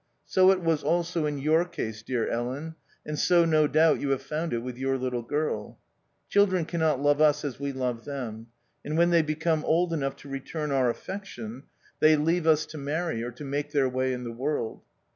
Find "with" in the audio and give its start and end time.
4.63-4.75